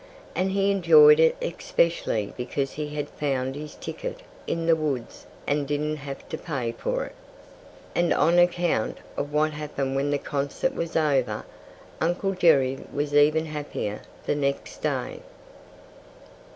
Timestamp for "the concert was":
10.09-10.95